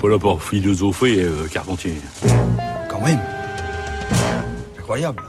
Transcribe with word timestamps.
pas 0.00 0.08
là 0.08 0.18
pour 0.18 0.42
philosopher, 0.42 1.22
euh, 1.22 1.46
Carpentier. 1.52 1.94
Quand 2.88 3.00
même. 3.02 3.20
Incroyable. 4.78 5.22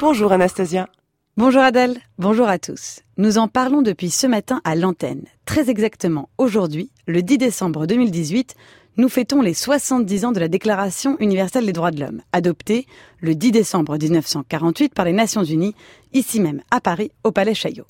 Bonjour 0.00 0.32
Anastasia. 0.32 0.88
Bonjour 1.36 1.60
Adèle, 1.60 1.98
bonjour 2.18 2.48
à 2.48 2.58
tous. 2.58 3.00
Nous 3.18 3.36
en 3.36 3.46
parlons 3.46 3.82
depuis 3.82 4.08
ce 4.08 4.26
matin 4.26 4.62
à 4.64 4.74
l'antenne. 4.74 5.24
Très 5.44 5.68
exactement 5.68 6.30
aujourd'hui, 6.38 6.90
le 7.06 7.22
10 7.22 7.36
décembre 7.36 7.86
2018, 7.86 8.54
nous 8.96 9.10
fêtons 9.10 9.42
les 9.42 9.52
70 9.52 10.24
ans 10.24 10.32
de 10.32 10.40
la 10.40 10.48
Déclaration 10.48 11.18
universelle 11.20 11.66
des 11.66 11.74
droits 11.74 11.90
de 11.90 12.00
l'homme, 12.00 12.22
adoptée 12.32 12.86
le 13.20 13.34
10 13.34 13.52
décembre 13.52 13.98
1948 13.98 14.94
par 14.94 15.04
les 15.04 15.12
Nations 15.12 15.44
Unies, 15.44 15.74
ici 16.14 16.40
même 16.40 16.62
à 16.70 16.80
Paris, 16.80 17.10
au 17.22 17.32
Palais 17.32 17.54
Chaillot. 17.54 17.84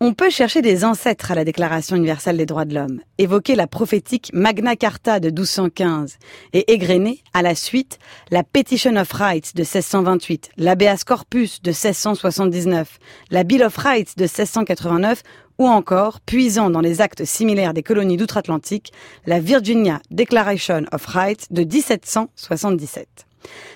On 0.00 0.12
peut 0.12 0.28
chercher 0.28 0.60
des 0.60 0.84
ancêtres 0.84 1.30
à 1.30 1.34
la 1.34 1.44
Déclaration 1.44 1.96
universelle 1.96 2.36
des 2.36 2.46
droits 2.46 2.64
de 2.64 2.74
l'homme, 2.74 3.00
évoquer 3.16 3.54
la 3.54 3.66
prophétique 3.66 4.30
Magna 4.34 4.76
Carta 4.76 5.20
de 5.20 5.28
1215 5.28 6.18
et 6.52 6.72
égrener, 6.72 7.22
à 7.32 7.42
la 7.42 7.54
suite, 7.54 7.98
la 8.30 8.42
Petition 8.42 8.96
of 8.96 9.10
Rights 9.12 9.54
de 9.54 9.62
1628, 9.62 10.50
l'Habeas 10.58 11.04
Corpus 11.06 11.62
de 11.62 11.70
1679, 11.70 12.98
la 13.30 13.44
Bill 13.44 13.62
of 13.62 13.76
Rights 13.76 14.18
de 14.18 14.24
1689 14.24 15.22
ou 15.58 15.68
encore, 15.68 16.20
puisant 16.20 16.70
dans 16.70 16.80
les 16.80 17.00
actes 17.00 17.24
similaires 17.24 17.72
des 17.72 17.84
colonies 17.84 18.16
d'outre-Atlantique, 18.16 18.92
la 19.26 19.38
Virginia 19.38 20.00
Declaration 20.10 20.82
of 20.92 21.06
Rights 21.06 21.46
de 21.52 21.62
1777. 21.62 23.08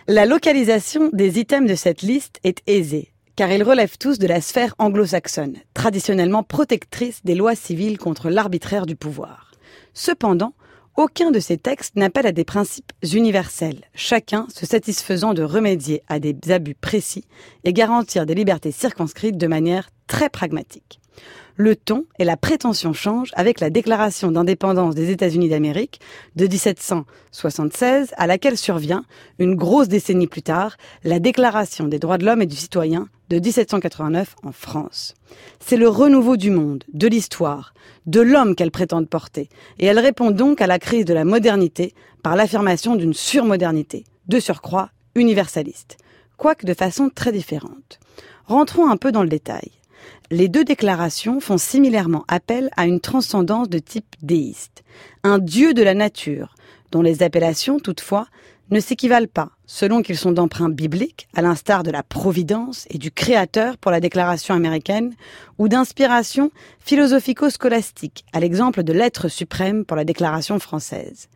La 0.09 0.27
localisation 0.27 1.11
des 1.13 1.39
items 1.39 1.71
de 1.71 1.77
cette 1.77 2.03
liste 2.03 2.41
est 2.43 2.61
aisée 2.67 3.13
car 3.39 3.53
ils 3.53 3.63
relèvent 3.63 3.99
tous 3.99 4.19
de 4.19 4.27
la 4.27 4.41
sphère 4.41 4.75
anglo-saxonne, 4.81 5.59
traditionnellement 5.73 6.43
protectrice 6.43 7.21
des 7.23 7.37
lois 7.37 7.55
civiles 7.55 7.97
contre 7.97 8.31
l'arbitraire 8.31 8.85
du 8.85 8.97
pouvoir. 8.97 9.53
Cependant, 9.95 10.55
aucun 10.97 11.31
de 11.31 11.39
ces 11.39 11.57
textes 11.57 11.95
n'appelle 11.95 12.27
à 12.27 12.33
des 12.33 12.43
principes 12.43 12.91
universels, 13.13 13.83
chacun 13.95 14.49
se 14.53 14.67
satisfaisant 14.67 15.35
de 15.35 15.45
remédier 15.45 16.03
à 16.09 16.19
des 16.19 16.35
abus 16.51 16.75
précis 16.75 17.27
et 17.63 17.73
garantir 17.73 18.27
des 18.27 18.35
libertés 18.35 18.73
circonscrites 18.73 19.39
de 19.39 19.47
manière 19.47 19.89
très 20.09 20.31
pragmatique 20.31 20.99
le 21.59 21.75
ton 21.75 22.05
et 22.21 22.25
la 22.25 22.37
prétention 22.37 22.93
changent 22.93 23.33
avec 23.35 23.59
la 23.59 23.69
déclaration 23.69 24.31
d'indépendance 24.31 24.95
des 24.95 25.11
États-Unis 25.11 25.49
d'Amérique 25.49 26.01
de 26.37 26.47
1776, 26.47 28.15
à 28.17 28.27
laquelle 28.29 28.57
survient, 28.57 29.05
une 29.41 29.57
grosse 29.57 29.89
décennie 29.89 30.29
plus 30.29 30.43
tard, 30.43 30.77
la 31.03 31.19
Déclaration 31.19 31.89
des 31.89 31.99
droits 31.99 32.17
de 32.17 32.25
l'homme 32.25 32.43
et 32.43 32.47
du 32.47 32.55
citoyen 32.55 33.09
de 33.29 33.41
1789 33.41 34.37
en 34.45 34.53
France. 34.53 35.15
C'est 35.59 35.77
le 35.77 35.89
renouveau 35.89 36.37
du 36.37 36.51
monde, 36.51 36.85
de 36.95 37.09
l'histoire, 37.09 37.75
de 38.07 38.21
l'homme 38.21 38.55
qu'elle 38.55 38.71
prétend 38.71 39.05
porter, 39.05 39.49
et 39.81 39.87
elle 39.87 39.99
répond 39.99 40.31
donc 40.31 40.61
à 40.61 40.69
la 40.69 40.79
crise 40.79 41.05
de 41.05 41.15
la 41.15 41.25
modernité 41.25 41.93
par 42.23 42.37
l'affirmation 42.37 42.95
d'une 42.95 43.15
surmodernité, 43.15 44.05
de 44.29 44.39
surcroît 44.39 44.91
universaliste, 45.17 45.97
quoique 46.37 46.67
de 46.67 46.75
façon 46.75 47.11
très 47.13 47.33
différente. 47.33 47.99
Rentrons 48.47 48.89
un 48.89 48.97
peu 48.97 49.11
dans 49.11 49.25
le 49.25 49.29
détail. 49.29 49.78
Les 50.31 50.49
deux 50.49 50.65
déclarations 50.65 51.41
font 51.41 51.59
similairement 51.59 52.25
appel 52.29 52.71
à 52.77 52.87
une 52.87 53.01
transcendance 53.01 53.69
de 53.69 53.79
type 53.79 54.17
déiste, 54.23 54.85
un 55.23 55.39
dieu 55.39 55.75
de 55.75 55.83
la 55.83 55.95
nature, 55.95 56.55
dont 56.91 57.03
les 57.03 57.23
appellations, 57.23 57.79
toutefois, 57.79 58.27
ne 58.71 58.81
s'équivalent 58.81 59.31
pas, 59.33 59.51
selon 59.67 60.03
qu'ils 60.03 60.19
sont 60.19 60.33
d'emprunt 60.33 60.69
biblique, 60.69 61.29
à 61.35 61.43
l'instar 61.43 61.83
de 61.83 61.91
la 61.91 62.03
providence 62.03 62.87
et 62.91 62.99
du 62.99 63.11
créateur 63.11 63.79
pour 63.79 63.91
la 63.91 64.01
déclaration 64.01 64.55
américaine, 64.55 65.15
ou 65.57 65.69
d'inspiration 65.69 66.51
philosophico-scolastique, 66.81 68.25
à 68.33 68.41
l'exemple 68.41 68.83
de 68.83 68.93
l'être 68.93 69.29
suprême 69.29 69.85
pour 69.85 69.97
la 69.97 70.05
déclaration 70.05 70.59
française 70.59 71.29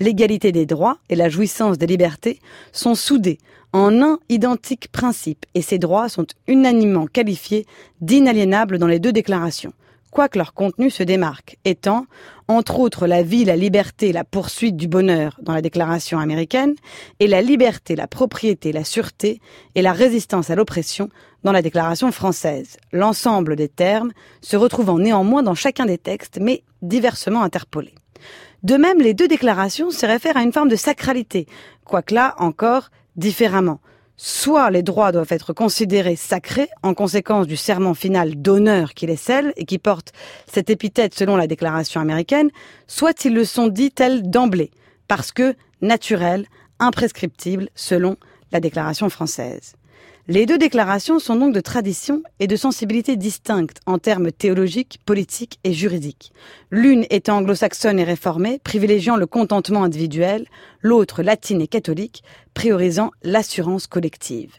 l'égalité 0.00 0.52
des 0.52 0.66
droits 0.66 0.98
et 1.08 1.16
la 1.16 1.28
jouissance 1.28 1.78
des 1.78 1.86
libertés 1.86 2.40
sont 2.72 2.94
soudés 2.94 3.38
en 3.72 4.02
un 4.02 4.18
identique 4.28 4.88
principe 4.88 5.44
et 5.54 5.62
ces 5.62 5.78
droits 5.78 6.08
sont 6.08 6.26
unanimement 6.46 7.06
qualifiés 7.06 7.66
d'inaliénables 8.00 8.78
dans 8.78 8.86
les 8.86 9.00
deux 9.00 9.12
déclarations, 9.12 9.72
quoique 10.10 10.38
leur 10.38 10.54
contenu 10.54 10.88
se 10.88 11.02
démarque, 11.02 11.58
étant, 11.64 12.06
entre 12.48 12.78
autres, 12.78 13.06
la 13.06 13.22
vie, 13.22 13.44
la 13.44 13.56
liberté, 13.56 14.12
la 14.12 14.24
poursuite 14.24 14.76
du 14.76 14.88
bonheur 14.88 15.38
dans 15.42 15.52
la 15.52 15.60
déclaration 15.60 16.18
américaine, 16.18 16.74
et 17.20 17.26
la 17.26 17.42
liberté, 17.42 17.96
la 17.96 18.06
propriété, 18.06 18.72
la 18.72 18.84
sûreté 18.84 19.40
et 19.74 19.82
la 19.82 19.92
résistance 19.92 20.48
à 20.48 20.54
l'oppression 20.54 21.10
dans 21.44 21.52
la 21.52 21.60
déclaration 21.60 22.12
française. 22.12 22.78
L'ensemble 22.92 23.56
des 23.56 23.68
termes 23.68 24.12
se 24.40 24.56
retrouvant 24.56 24.98
néanmoins 24.98 25.42
dans 25.42 25.54
chacun 25.54 25.84
des 25.84 25.98
textes, 25.98 26.38
mais 26.40 26.62
diversement 26.82 27.42
interpolés. 27.42 27.94
De 28.66 28.76
même, 28.76 28.98
les 28.98 29.14
deux 29.14 29.28
déclarations 29.28 29.92
se 29.92 30.04
réfèrent 30.04 30.36
à 30.36 30.42
une 30.42 30.52
forme 30.52 30.68
de 30.68 30.74
sacralité, 30.74 31.46
quoique 31.84 32.12
là 32.12 32.34
encore 32.38 32.90
différemment. 33.14 33.78
Soit 34.16 34.72
les 34.72 34.82
droits 34.82 35.12
doivent 35.12 35.30
être 35.30 35.52
considérés 35.52 36.16
sacrés 36.16 36.68
en 36.82 36.92
conséquence 36.92 37.46
du 37.46 37.56
serment 37.56 37.94
final 37.94 38.34
d'honneur 38.34 38.94
qui 38.94 39.06
les 39.06 39.14
scelle 39.14 39.52
et 39.56 39.66
qui 39.66 39.78
porte 39.78 40.12
cette 40.52 40.68
épithète 40.68 41.14
selon 41.14 41.36
la 41.36 41.46
déclaration 41.46 42.00
américaine, 42.00 42.50
soit 42.88 43.24
ils 43.24 43.34
le 43.34 43.44
sont 43.44 43.68
dits 43.68 43.92
tels 43.92 44.28
d'emblée, 44.28 44.72
parce 45.06 45.30
que 45.30 45.54
naturels, 45.80 46.46
imprescriptibles 46.80 47.68
selon 47.76 48.16
la 48.50 48.58
déclaration 48.58 49.08
française. 49.10 49.76
Les 50.28 50.44
deux 50.44 50.58
déclarations 50.58 51.20
sont 51.20 51.36
donc 51.36 51.54
de 51.54 51.60
tradition 51.60 52.20
et 52.40 52.48
de 52.48 52.56
sensibilité 52.56 53.14
distinctes 53.16 53.80
en 53.86 54.00
termes 54.00 54.32
théologiques, 54.32 54.98
politiques 55.06 55.60
et 55.62 55.72
juridiques. 55.72 56.32
L'une 56.72 57.06
étant 57.10 57.36
anglo-saxonne 57.36 58.00
et 58.00 58.04
réformée, 58.04 58.58
privilégiant 58.64 59.14
le 59.14 59.26
contentement 59.26 59.84
individuel, 59.84 60.46
l'autre 60.82 61.22
latine 61.22 61.60
et 61.60 61.68
catholique, 61.68 62.24
priorisant 62.54 63.12
l'assurance 63.22 63.86
collective. 63.86 64.52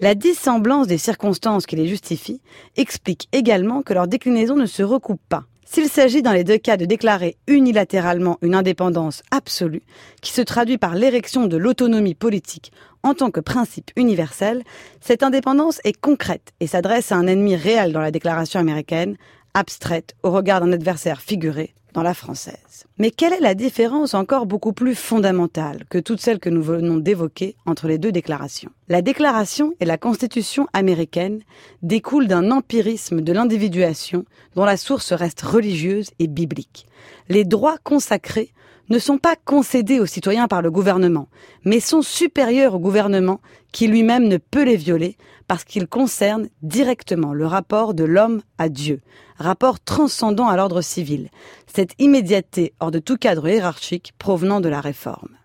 La 0.00 0.16
dissemblance 0.16 0.88
des 0.88 0.98
circonstances 0.98 1.66
qui 1.66 1.76
les 1.76 1.86
justifient 1.86 2.40
explique 2.76 3.28
également 3.30 3.82
que 3.82 3.94
leur 3.94 4.08
déclinaison 4.08 4.56
ne 4.56 4.66
se 4.66 4.82
recoupe 4.82 5.22
pas. 5.28 5.44
S'il 5.68 5.88
s'agit 5.88 6.22
dans 6.22 6.32
les 6.32 6.44
deux 6.44 6.58
cas 6.58 6.76
de 6.76 6.84
déclarer 6.84 7.36
unilatéralement 7.48 8.38
une 8.40 8.54
indépendance 8.54 9.22
absolue, 9.32 9.82
qui 10.22 10.32
se 10.32 10.40
traduit 10.40 10.78
par 10.78 10.94
l'érection 10.94 11.48
de 11.48 11.56
l'autonomie 11.56 12.14
politique 12.14 12.70
en 13.02 13.14
tant 13.14 13.32
que 13.32 13.40
principe 13.40 13.90
universel, 13.96 14.62
cette 15.00 15.24
indépendance 15.24 15.80
est 15.82 16.00
concrète 16.00 16.52
et 16.60 16.68
s'adresse 16.68 17.10
à 17.10 17.16
un 17.16 17.26
ennemi 17.26 17.56
réel 17.56 17.92
dans 17.92 18.00
la 18.00 18.12
déclaration 18.12 18.60
américaine, 18.60 19.16
abstraite 19.56 20.14
au 20.22 20.30
regard 20.30 20.60
d'un 20.60 20.72
adversaire 20.72 21.20
figuré 21.20 21.74
dans 21.94 22.02
la 22.02 22.12
française. 22.12 22.84
Mais 22.98 23.10
quelle 23.10 23.32
est 23.32 23.40
la 23.40 23.54
différence 23.54 24.12
encore 24.12 24.44
beaucoup 24.44 24.74
plus 24.74 24.94
fondamentale 24.94 25.84
que 25.88 25.96
toutes 25.96 26.20
celles 26.20 26.40
que 26.40 26.50
nous 26.50 26.62
venons 26.62 26.98
d'évoquer 26.98 27.56
entre 27.64 27.88
les 27.88 27.96
deux 27.96 28.12
déclarations? 28.12 28.70
La 28.88 29.00
déclaration 29.00 29.72
et 29.80 29.86
la 29.86 29.96
constitution 29.96 30.66
américaine 30.74 31.40
découlent 31.82 32.26
d'un 32.26 32.50
empirisme 32.50 33.22
de 33.22 33.32
l'individuation 33.32 34.26
dont 34.54 34.66
la 34.66 34.76
source 34.76 35.14
reste 35.14 35.40
religieuse 35.40 36.10
et 36.18 36.26
biblique. 36.26 36.86
Les 37.30 37.44
droits 37.44 37.78
consacrés 37.82 38.52
ne 38.88 38.98
sont 38.98 39.18
pas 39.18 39.36
concédés 39.36 40.00
aux 40.00 40.06
citoyens 40.06 40.48
par 40.48 40.62
le 40.62 40.70
gouvernement, 40.70 41.28
mais 41.64 41.80
sont 41.80 42.02
supérieurs 42.02 42.74
au 42.74 42.78
gouvernement 42.78 43.40
qui 43.72 43.88
lui-même 43.88 44.28
ne 44.28 44.36
peut 44.36 44.64
les 44.64 44.76
violer 44.76 45.16
parce 45.48 45.64
qu'ils 45.64 45.86
concernent 45.86 46.48
directement 46.62 47.32
le 47.32 47.46
rapport 47.46 47.94
de 47.94 48.04
l'homme 48.04 48.42
à 48.58 48.68
Dieu, 48.68 49.00
rapport 49.38 49.80
transcendant 49.80 50.48
à 50.48 50.56
l'ordre 50.56 50.80
civil, 50.80 51.30
cette 51.66 51.94
immédiateté 51.98 52.74
hors 52.80 52.90
de 52.90 52.98
tout 52.98 53.16
cadre 53.16 53.48
hiérarchique 53.48 54.12
provenant 54.18 54.60
de 54.60 54.68
la 54.68 54.80
réforme. 54.80 55.36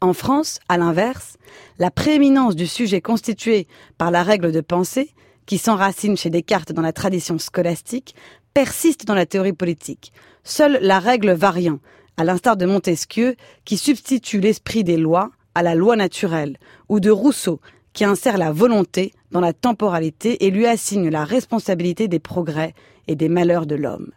En 0.00 0.12
France, 0.12 0.58
à 0.68 0.76
l'inverse, 0.76 1.36
la 1.78 1.90
prééminence 1.90 2.54
du 2.54 2.66
sujet 2.66 3.00
constitué 3.00 3.66
par 3.96 4.10
la 4.10 4.22
règle 4.22 4.52
de 4.52 4.60
pensée, 4.60 5.10
qui 5.46 5.58
s'enracine 5.58 6.16
chez 6.16 6.28
Descartes 6.28 6.72
dans 6.72 6.82
la 6.82 6.92
tradition 6.92 7.38
scolastique, 7.38 8.14
persiste 8.52 9.06
dans 9.06 9.14
la 9.14 9.26
théorie 9.26 9.52
politique. 9.52 10.12
Seule 10.44 10.78
la 10.82 10.98
règle 10.98 11.32
variant, 11.32 11.78
à 12.16 12.24
l'instar 12.24 12.56
de 12.56 12.66
Montesquieu, 12.66 13.36
qui 13.64 13.76
substitue 13.76 14.40
l'esprit 14.40 14.84
des 14.84 14.96
lois 14.96 15.30
à 15.54 15.62
la 15.62 15.74
loi 15.74 15.96
naturelle, 15.96 16.58
ou 16.88 17.00
de 17.00 17.10
Rousseau, 17.10 17.60
qui 17.92 18.04
insère 18.04 18.36
la 18.36 18.52
volonté 18.52 19.12
dans 19.30 19.40
la 19.40 19.52
temporalité 19.52 20.44
et 20.44 20.50
lui 20.50 20.66
assigne 20.66 21.08
la 21.08 21.24
responsabilité 21.24 22.08
des 22.08 22.18
progrès 22.18 22.74
et 23.08 23.16
des 23.16 23.28
malheurs 23.28 23.66
de 23.66 23.74
l'homme. 23.74 24.12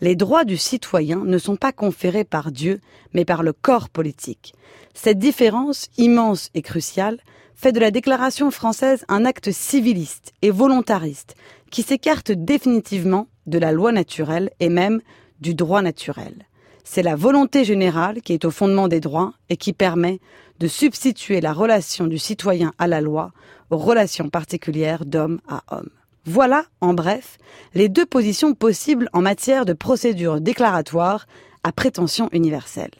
Les 0.00 0.16
droits 0.16 0.44
du 0.44 0.56
citoyen 0.56 1.24
ne 1.24 1.38
sont 1.38 1.56
pas 1.56 1.72
conférés 1.72 2.24
par 2.24 2.50
Dieu, 2.50 2.80
mais 3.12 3.24
par 3.24 3.42
le 3.42 3.52
corps 3.52 3.88
politique. 3.88 4.54
Cette 4.94 5.18
différence, 5.18 5.88
immense 5.98 6.50
et 6.54 6.62
cruciale, 6.62 7.20
fait 7.54 7.72
de 7.72 7.80
la 7.80 7.90
déclaration 7.90 8.50
française 8.50 9.04
un 9.08 9.24
acte 9.24 9.52
civiliste 9.52 10.32
et 10.40 10.50
volontariste 10.50 11.34
qui 11.70 11.82
s'écarte 11.82 12.32
définitivement 12.32 13.28
de 13.46 13.58
la 13.58 13.70
loi 13.70 13.92
naturelle 13.92 14.50
et 14.60 14.70
même 14.70 15.02
du 15.40 15.54
droit 15.54 15.82
naturel. 15.82 16.46
C'est 16.84 17.02
la 17.02 17.16
volonté 17.16 17.64
générale 17.64 18.22
qui 18.22 18.32
est 18.32 18.44
au 18.44 18.50
fondement 18.50 18.88
des 18.88 19.00
droits 19.00 19.32
et 19.48 19.56
qui 19.56 19.72
permet 19.72 20.20
de 20.58 20.68
substituer 20.68 21.40
la 21.40 21.52
relation 21.52 22.06
du 22.06 22.18
citoyen 22.18 22.72
à 22.78 22.86
la 22.86 23.00
loi 23.00 23.32
aux 23.70 23.78
relations 23.78 24.28
particulières 24.28 25.04
d'homme 25.04 25.40
à 25.48 25.62
homme. 25.70 25.90
Voilà, 26.26 26.64
en 26.80 26.92
bref, 26.92 27.38
les 27.74 27.88
deux 27.88 28.04
positions 28.04 28.54
possibles 28.54 29.08
en 29.12 29.22
matière 29.22 29.64
de 29.64 29.72
procédure 29.72 30.40
déclaratoire 30.40 31.26
à 31.64 31.72
prétention 31.72 32.28
universelle. 32.32 32.90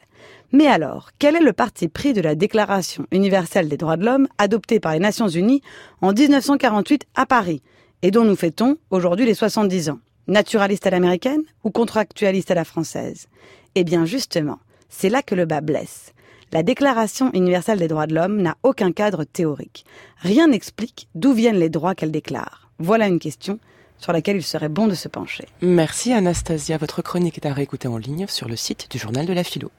Mais 0.51 0.67
alors, 0.67 1.11
quel 1.19 1.35
est 1.35 1.41
le 1.41 1.53
parti 1.53 1.87
pris 1.87 2.13
de 2.13 2.21
la 2.21 2.35
Déclaration 2.35 3.05
universelle 3.11 3.69
des 3.69 3.77
droits 3.77 3.95
de 3.95 4.05
l'homme 4.05 4.27
adoptée 4.37 4.79
par 4.79 4.93
les 4.93 4.99
Nations 4.99 5.29
Unies 5.29 5.61
en 6.01 6.13
1948 6.13 7.05
à 7.15 7.25
Paris 7.25 7.61
et 8.01 8.11
dont 8.11 8.25
nous 8.25 8.35
fêtons 8.35 8.77
aujourd'hui 8.89 9.25
les 9.25 9.33
70 9.33 9.91
ans? 9.91 9.99
Naturaliste 10.27 10.87
à 10.87 10.91
l'américaine 10.91 11.41
ou 11.63 11.71
contractualiste 11.71 12.51
à 12.51 12.55
la 12.55 12.65
française? 12.65 13.27
Eh 13.75 13.83
bien 13.83 14.05
justement, 14.05 14.59
c'est 14.89 15.09
là 15.09 15.21
que 15.21 15.35
le 15.35 15.45
bas 15.45 15.61
blesse. 15.61 16.13
La 16.51 16.63
Déclaration 16.63 17.31
universelle 17.33 17.79
des 17.79 17.87
droits 17.87 18.07
de 18.07 18.13
l'homme 18.13 18.41
n'a 18.41 18.57
aucun 18.63 18.91
cadre 18.91 19.23
théorique. 19.23 19.85
Rien 20.17 20.47
n'explique 20.47 21.07
d'où 21.15 21.33
viennent 21.33 21.59
les 21.59 21.69
droits 21.69 21.95
qu'elle 21.95 22.11
déclare. 22.11 22.69
Voilà 22.77 23.07
une 23.07 23.19
question 23.19 23.59
sur 23.97 24.11
laquelle 24.11 24.35
il 24.35 24.43
serait 24.43 24.69
bon 24.69 24.87
de 24.87 24.95
se 24.95 25.07
pencher. 25.07 25.45
Merci 25.61 26.11
Anastasia. 26.11 26.77
Votre 26.77 27.01
chronique 27.01 27.37
est 27.37 27.47
à 27.47 27.53
réécouter 27.53 27.87
en 27.87 27.97
ligne 27.97 28.25
sur 28.27 28.49
le 28.49 28.55
site 28.55 28.91
du 28.91 28.97
journal 28.97 29.25
de 29.25 29.33
la 29.33 29.43
philo. 29.43 29.71